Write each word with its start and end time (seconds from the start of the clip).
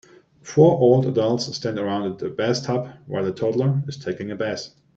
Four 0.41 0.79
old 0.79 1.05
adults 1.05 1.55
stand 1.55 1.77
around 1.77 2.23
a 2.23 2.29
bathtub 2.31 2.87
while 3.05 3.23
a 3.27 3.31
toddler 3.31 3.83
is 3.87 3.97
taking 3.97 4.31
a 4.31 4.35
bath. 4.35 4.69